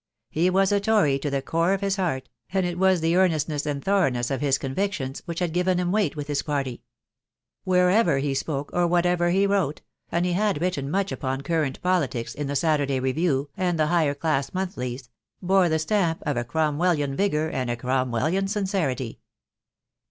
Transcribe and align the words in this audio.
He 0.31 0.49
was 0.49 0.71
a 0.71 0.79
Tory 0.79 1.19
to 1.19 1.29
the 1.29 1.43
core 1.43 1.73
of 1.75 1.81
his 1.81 1.97
heart; 1.97 2.27
and 2.51 2.65
it 2.65 2.79
was 2.79 3.01
the 3.01 3.15
earnestness 3.15 3.67
and 3.67 3.83
thoroughness 3.85 4.31
of 4.31 4.41
his 4.41 4.57
convictions 4.57 5.21
which 5.25 5.37
had 5.37 5.53
given 5.53 5.77
him 5.79 5.91
weight 5.91 6.15
with 6.15 6.25
his 6.27 6.41
party. 6.41 6.81
Wherever 7.65 8.17
he 8.17 8.33
spoke, 8.33 8.71
or 8.73 8.87
whatever 8.87 9.29
he 9.29 9.45
wrote— 9.45 9.81
and 10.11 10.25
he 10.25 10.33
had 10.33 10.59
written 10.59 10.89
much 10.89 11.11
upon 11.11 11.41
current 11.41 11.79
politics 11.83 12.33
in 12.33 12.47
the 12.47 12.55
Satur 12.55 12.87
day 12.87 12.99
Review, 12.99 13.51
and 13.55 13.77
the 13.77 13.85
higher 13.93 14.15
class 14.15 14.55
monthlies— 14.55 15.07
bore 15.49 15.69
the 15.69 15.77
stamp 15.77 16.23
of 16.25 16.35
a 16.35 16.43
Cromwellian 16.43 17.15
vigour 17.15 17.51
and 17.51 17.69
a 17.69 17.75
Cromwellian 17.77 18.47
sincerity. 18.47 19.19